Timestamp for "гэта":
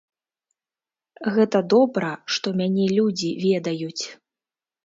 1.35-1.57